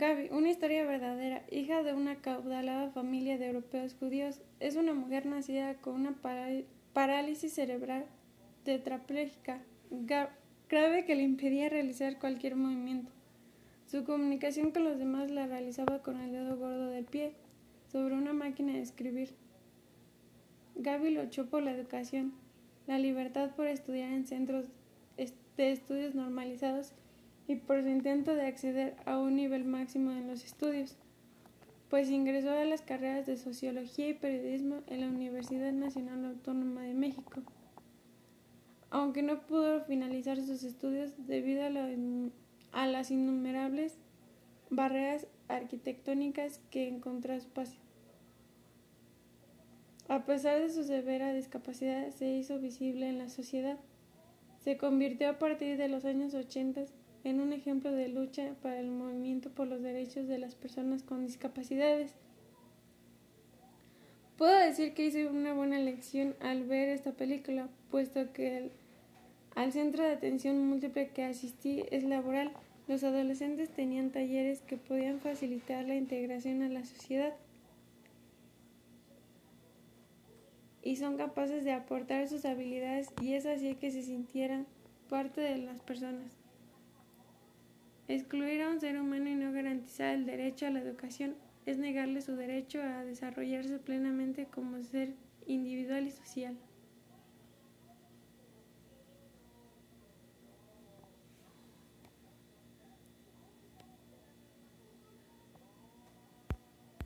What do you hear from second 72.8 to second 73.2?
Los